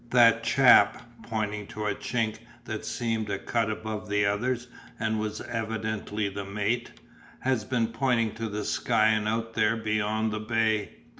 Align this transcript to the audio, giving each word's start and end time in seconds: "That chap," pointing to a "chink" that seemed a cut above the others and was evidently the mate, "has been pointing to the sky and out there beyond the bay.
"That 0.09 0.41
chap," 0.43 0.99
pointing 1.21 1.67
to 1.67 1.85
a 1.85 1.93
"chink" 1.93 2.39
that 2.65 2.85
seemed 2.85 3.29
a 3.29 3.37
cut 3.37 3.69
above 3.69 4.09
the 4.09 4.25
others 4.25 4.67
and 4.99 5.19
was 5.19 5.41
evidently 5.41 6.27
the 6.27 6.43
mate, 6.43 6.89
"has 7.41 7.63
been 7.65 7.89
pointing 7.89 8.33
to 8.33 8.49
the 8.49 8.65
sky 8.65 9.09
and 9.09 9.27
out 9.27 9.53
there 9.53 9.77
beyond 9.77 10.31
the 10.31 10.39
bay. 10.39 10.89